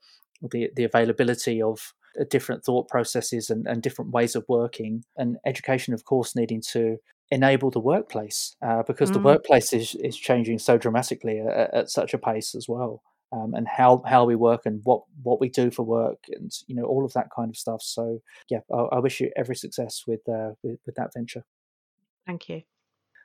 [0.50, 5.36] the, the availability of uh, different thought processes and, and different ways of working, and
[5.46, 6.96] education, of course, needing to
[7.30, 9.14] enable the workplace uh, because mm.
[9.14, 13.02] the workplace is, is changing so dramatically at, at such a pace as well.
[13.34, 16.74] Um, and how, how we work and what, what we do for work and you
[16.74, 17.80] know all of that kind of stuff.
[17.80, 18.18] So
[18.50, 21.44] yeah, I, I wish you every success with, uh, with with that venture.
[22.26, 22.62] Thank you.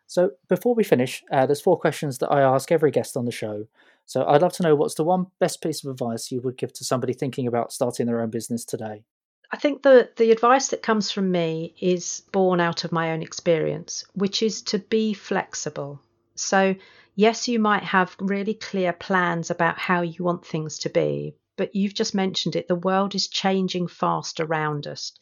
[0.08, 3.32] So before we finish, uh, there's four questions that I ask every guest on the
[3.32, 3.68] show.
[4.06, 6.72] So I'd love to know what's the one best piece of advice you would give
[6.74, 9.04] to somebody thinking about starting their own business today?
[9.52, 13.22] I think the the advice that comes from me is born out of my own
[13.22, 16.02] experience, which is to be flexible.
[16.36, 16.76] So,
[17.16, 21.76] yes, you might have really clear plans about how you want things to be, but
[21.76, 25.14] you've just mentioned it, the world is changing fast around us.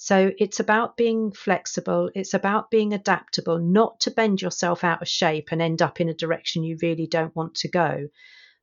[0.00, 5.08] So it's about being flexible, it's about being adaptable, not to bend yourself out of
[5.08, 8.08] shape and end up in a direction you really don't want to go,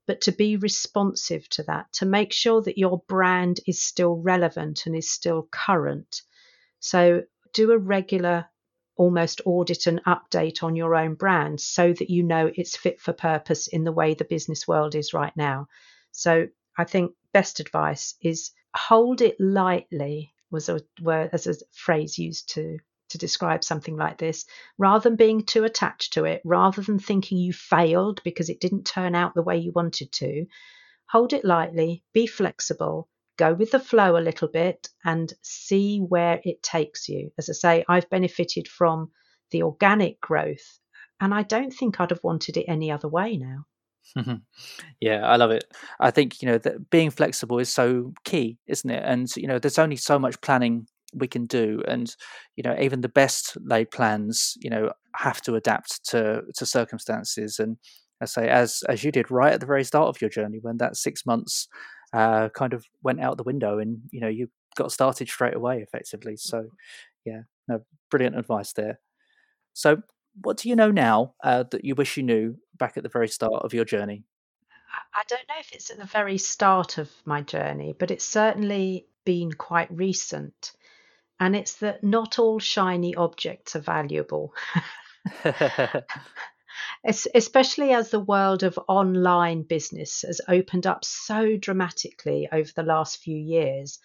[0.08, 4.86] but to be responsive to that, to make sure that your brand is still relevant
[4.86, 6.22] and is still current.
[6.80, 8.46] So do a regular
[8.96, 13.12] almost audit and update on your own brand so that you know it's fit for
[13.12, 15.68] purpose in the way the business world is right now.
[16.14, 22.18] So I think best advice is hold it lightly was a were as a phrase
[22.18, 22.78] used to
[23.10, 24.46] to describe something like this.
[24.78, 28.86] Rather than being too attached to it rather than thinking you failed because it didn't
[28.86, 30.46] turn out the way you wanted to
[31.10, 36.42] hold it lightly be flexible go with the flow a little bit and see where
[36.44, 37.32] it takes you.
[37.38, 39.12] As i say i've benefited from
[39.52, 40.80] the organic growth
[41.20, 43.66] and i don't think i'd have wanted it any other way now
[45.02, 45.66] yeah, I love it.
[46.00, 49.04] I think you know that being flexible is so key, isn't it?
[49.06, 52.14] And you know, there's only so much planning we can do, and
[52.56, 57.60] you know, even the best laid plans, you know, have to adapt to to circumstances.
[57.60, 57.78] And
[58.22, 60.78] I say, as as you did right at the very start of your journey, when
[60.78, 61.68] that six months
[62.14, 65.80] uh, kind of went out the window, and you know, you got started straight away,
[65.82, 66.36] effectively.
[66.38, 66.66] So,
[67.26, 69.00] yeah, no, brilliant advice there.
[69.74, 69.98] So,
[70.42, 73.28] what do you know now uh, that you wish you knew back at the very
[73.28, 74.24] start of your journey?
[75.14, 79.08] I don't know if it's at the very start of my journey, but it's certainly
[79.26, 80.72] been quite recent.
[81.40, 84.54] And it's that not all shiny objects are valuable.
[87.34, 93.18] Especially as the world of online business has opened up so dramatically over the last
[93.18, 94.00] few years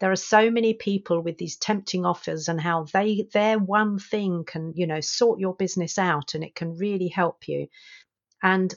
[0.00, 4.44] there are so many people with these tempting offers and how they their one thing
[4.44, 7.68] can you know sort your business out and it can really help you.
[8.42, 8.74] And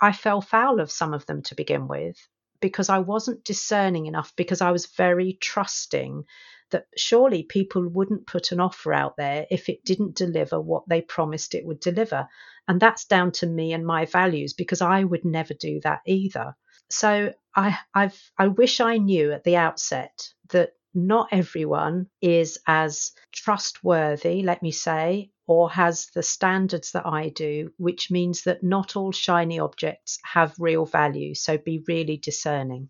[0.00, 2.16] i fell foul of some of them to begin with
[2.60, 6.24] because i wasn't discerning enough because i was very trusting
[6.70, 11.00] that surely people wouldn't put an offer out there if it didn't deliver what they
[11.00, 12.26] promised it would deliver.
[12.66, 16.56] And that's down to me and my values because i would never do that either.
[16.90, 23.12] So I, I've, I wish I knew at the outset that not everyone is as
[23.32, 28.96] trustworthy, let me say, or has the standards that I do, which means that not
[28.96, 31.34] all shiny objects have real value.
[31.34, 32.88] So be really discerning.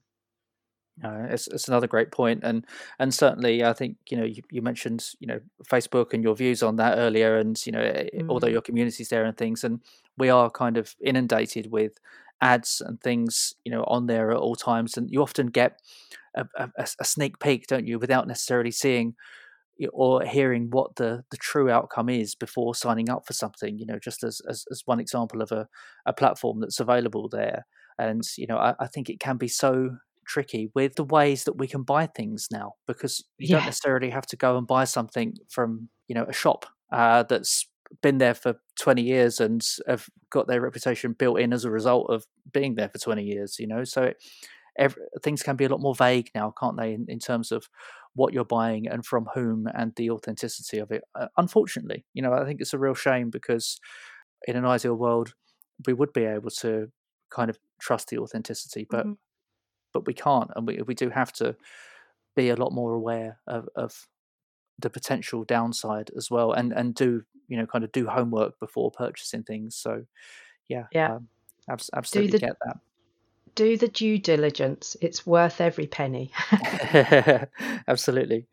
[1.05, 2.64] Uh, it's, it's another great point, and
[2.99, 6.62] and certainly I think you know you, you mentioned you know Facebook and your views
[6.62, 8.31] on that earlier, and you know mm.
[8.31, 9.81] although your community's there and things, and
[10.16, 11.98] we are kind of inundated with
[12.40, 15.81] ads and things you know on there at all times and you often get
[16.37, 19.15] a, a, a sneak peek don't you without necessarily seeing
[19.93, 23.99] or hearing what the the true outcome is before signing up for something you know
[23.99, 25.69] just as as, as one example of a,
[26.07, 27.67] a platform that's available there
[27.99, 31.57] and you know I, I think it can be so tricky with the ways that
[31.57, 33.59] we can buy things now because you yeah.
[33.59, 37.69] don't necessarily have to go and buy something from you know a shop uh, that's
[38.03, 42.11] been there for 20 years and have got their reputation built in as a result
[42.11, 44.17] of being there for 20 years you know so it,
[44.79, 47.68] every, things can be a lot more vague now, can't they, in, in terms of
[48.14, 51.04] what you're buying and from whom and the authenticity of it.
[51.14, 53.79] Uh, unfortunately, you know, I think it's a real shame because
[54.46, 55.35] in an ideal world,
[55.87, 56.90] we would be able to
[57.31, 59.12] kind of trust the authenticity, but mm-hmm.
[59.92, 61.56] but we can't, and we we do have to
[62.35, 64.06] be a lot more aware of, of
[64.79, 68.90] the potential downside as well, and and do you know kind of do homework before
[68.90, 69.77] purchasing things.
[69.77, 70.04] So
[70.68, 71.29] yeah, yeah, um,
[71.68, 72.79] absolutely the, get that
[73.57, 74.96] do the due diligence.
[75.00, 76.31] It's worth every penny.
[77.88, 78.46] Absolutely.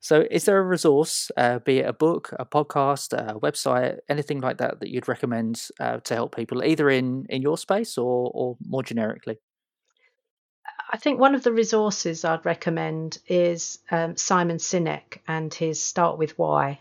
[0.00, 4.40] So, is there a resource, uh, be it a book, a podcast, a website, anything
[4.40, 8.30] like that, that you'd recommend uh, to help people, either in in your space or
[8.34, 9.38] or more generically?
[10.92, 16.18] I think one of the resources I'd recommend is um, Simon Sinek and his Start
[16.18, 16.80] with Why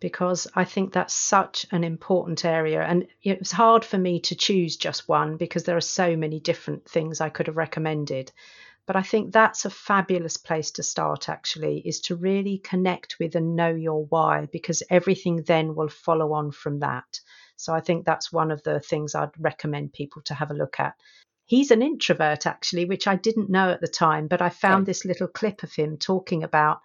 [0.00, 2.82] because I think that's such an important area.
[2.82, 6.40] And it was hard for me to choose just one because there are so many
[6.40, 8.32] different things I could have recommended.
[8.86, 13.34] But I think that's a fabulous place to start, actually, is to really connect with
[13.34, 17.20] and know your why, because everything then will follow on from that.
[17.56, 20.80] So I think that's one of the things I'd recommend people to have a look
[20.80, 20.94] at.
[21.44, 25.04] He's an introvert, actually, which I didn't know at the time, but I found this
[25.04, 26.80] little clip of him talking about,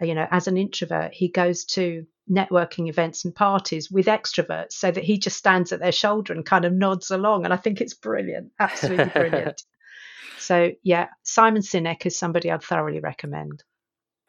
[0.00, 4.90] you know, as an introvert, he goes to networking events and parties with extroverts so
[4.90, 7.44] that he just stands at their shoulder and kind of nods along.
[7.44, 9.62] And I think it's brilliant, absolutely brilliant.
[10.38, 13.62] so, yeah, Simon Sinek is somebody I'd thoroughly recommend.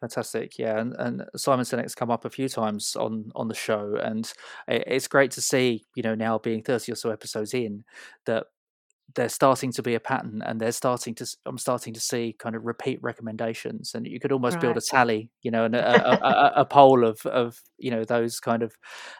[0.00, 3.96] Fantastic, yeah, and, and Simon Sinek's come up a few times on on the show,
[4.00, 4.32] and
[4.68, 7.82] eh, it's great to see, you know, now being thirty or so episodes in,
[8.24, 8.46] that
[9.14, 12.54] there's starting to be a pattern and they're starting to i'm starting to see kind
[12.54, 14.62] of repeat recommendations and you could almost right.
[14.62, 18.04] build a tally you know and a, a, a, a, poll of of you know
[18.04, 18.72] those kind of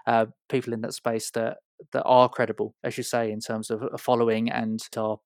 [0.06, 1.58] uh, people in that space that
[1.92, 5.18] that are credible as you say in terms of a following and are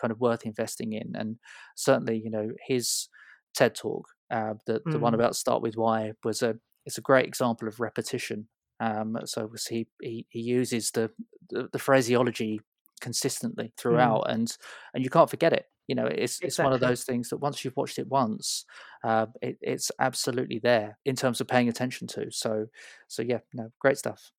[0.00, 1.36] kind of worth investing in and
[1.76, 3.08] certainly you know his
[3.54, 5.00] ted talk uh, the, the mm.
[5.00, 6.54] one about start with why was a
[6.86, 8.48] it's a great example of repetition
[8.80, 11.10] um, so he, he he uses the,
[11.50, 12.60] the, the phraseology
[13.00, 13.76] consistently mm.
[13.76, 14.32] throughout, mm.
[14.34, 14.56] and
[14.94, 15.66] and you can't forget it.
[15.88, 16.46] You know, it's exactly.
[16.46, 18.64] it's one of those things that once you've watched it once,
[19.02, 22.30] uh, it, it's absolutely there in terms of paying attention to.
[22.30, 22.66] So
[23.08, 24.30] so yeah, no, great stuff.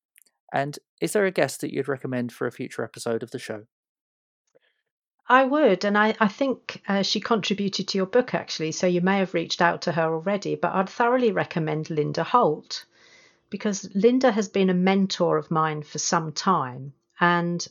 [0.54, 3.64] And is there a guest that you'd recommend for a future episode of the show?
[5.28, 9.00] I would, and I, I think uh, she contributed to your book actually, so you
[9.00, 12.86] may have reached out to her already, but I'd thoroughly recommend Linda Holt
[13.50, 16.94] because Linda has been a mentor of mine for some time.
[17.22, 17.66] And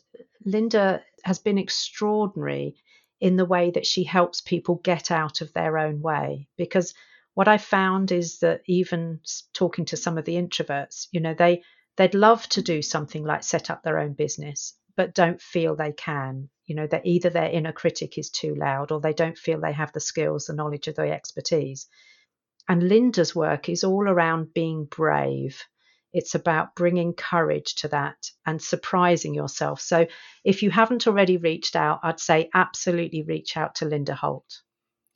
[0.44, 2.76] Linda has been extraordinary
[3.20, 6.48] in the way that she helps people get out of their own way.
[6.56, 6.94] Because
[7.34, 9.20] what I found is that even
[9.52, 11.62] talking to some of the introverts, you know, they
[11.96, 15.92] they'd love to do something like set up their own business, but don't feel they
[15.92, 16.48] can.
[16.66, 19.72] You know, that either their inner critic is too loud or they don't feel they
[19.72, 21.88] have the skills, the knowledge, or the expertise.
[22.68, 25.64] And Linda's work is all around being brave
[26.12, 29.80] it's about bringing courage to that and surprising yourself.
[29.80, 30.06] So,
[30.44, 34.62] if you haven't already reached out, I'd say absolutely reach out to Linda Holt.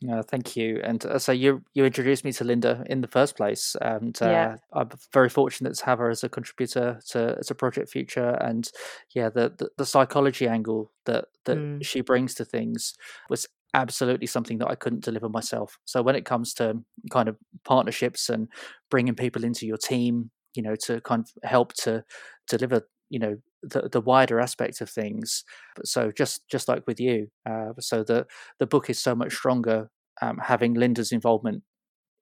[0.00, 0.80] Yeah, thank you.
[0.82, 4.28] And uh, so you you introduced me to Linda in the first place, and uh,
[4.28, 4.56] yeah.
[4.72, 8.30] I'm very fortunate to have her as a contributor to to Project Future.
[8.40, 8.68] And
[9.14, 11.84] yeah, the the, the psychology angle that that mm.
[11.84, 12.94] she brings to things
[13.30, 15.78] was absolutely something that I couldn't deliver myself.
[15.84, 18.48] So when it comes to kind of partnerships and
[18.90, 22.04] bringing people into your team, you know to kind of help to
[22.48, 25.44] deliver you know the, the wider aspect of things.
[25.84, 28.26] So just just like with you uh, so the
[28.58, 29.90] the book is so much stronger
[30.22, 31.62] um, having linda's involvement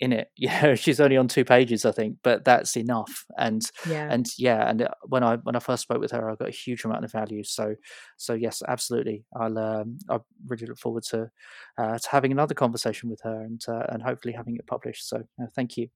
[0.00, 0.28] in it.
[0.36, 3.24] You know she's only on two pages i think but that's enough.
[3.38, 4.08] And yeah.
[4.10, 6.52] and yeah and uh, when i when i first spoke with her i got a
[6.64, 7.44] huge amount of value.
[7.44, 7.74] So
[8.16, 9.24] so yes absolutely.
[9.34, 11.30] I'll um, i really look forward to
[11.78, 15.08] uh, to having another conversation with her and uh, and hopefully having it published.
[15.08, 15.88] So uh, thank you.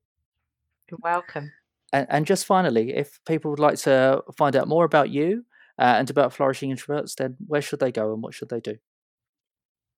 [0.90, 1.50] You're welcome
[1.96, 5.46] and, and just finally, if people would like to find out more about you
[5.78, 8.76] uh, and about Flourishing Introverts, then where should they go and what should they do?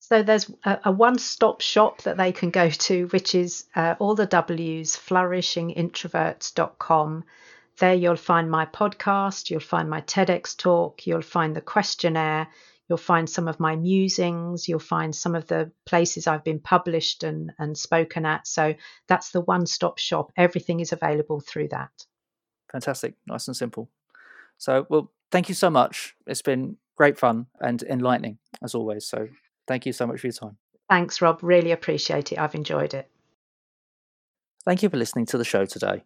[0.01, 4.15] So there's a, a one-stop shop that they can go to, which is uh, all
[4.15, 7.25] the W's, flourishingintroverts.com.
[7.79, 12.49] There you'll find my podcast, you'll find my TEDx talk, you'll find the questionnaire,
[12.89, 14.69] You'll find some of my musings.
[14.69, 18.47] You'll find some of the places I've been published and, and spoken at.
[18.47, 18.75] So
[19.09, 20.33] that's the one stop shop.
[20.37, 21.91] Everything is available through that.
[22.73, 23.15] Fantastic.
[23.27, 23.91] Nice and simple.
[24.57, 26.15] So, well, thank you so much.
[26.27, 29.07] It's been great fun and enlightening as always.
[29.07, 29.29] So,
[29.67, 30.57] thank you so much for your time.
[30.89, 31.41] Thanks, Rob.
[31.43, 32.39] Really appreciate it.
[32.39, 33.11] I've enjoyed it.
[34.65, 36.05] Thank you for listening to the show today.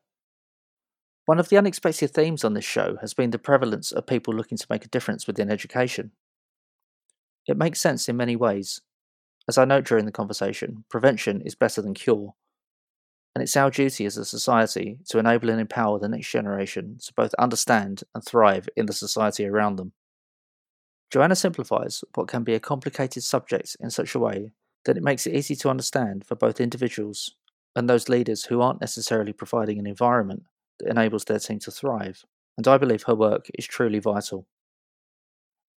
[1.26, 4.58] One of the unexpected themes on this show has been the prevalence of people looking
[4.58, 6.10] to make a difference within education.
[7.46, 8.80] It makes sense in many ways.
[9.48, 12.34] As I note during the conversation, prevention is better than cure,
[13.34, 17.12] and it's our duty as a society to enable and empower the next generation to
[17.14, 19.92] both understand and thrive in the society around them.
[21.10, 24.52] Joanna simplifies what can be a complicated subject in such a way
[24.84, 27.34] that it makes it easy to understand for both individuals
[27.74, 30.44] and those leaders who aren't necessarily providing an environment
[30.78, 32.24] that enables their team to thrive,
[32.56, 34.46] and I believe her work is truly vital.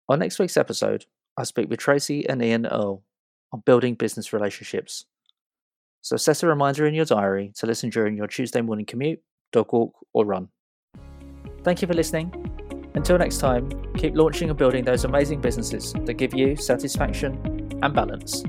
[0.09, 1.05] On next week's episode,
[1.37, 3.03] I speak with Tracy and Ian Earle
[3.51, 5.05] on building business relationships.
[6.01, 9.21] So set a reminder in your diary to listen during your Tuesday morning commute,
[9.51, 10.49] dog walk, or run.
[11.63, 12.31] Thank you for listening.
[12.93, 17.93] Until next time, keep launching and building those amazing businesses that give you satisfaction and
[17.93, 18.43] balance.